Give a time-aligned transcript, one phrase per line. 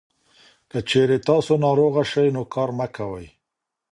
[0.71, 3.27] که چېرې تاسو ناروغه شئ، نو کار مه کوئ.